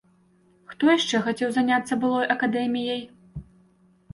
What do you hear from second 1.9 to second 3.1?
былой акадэміяй?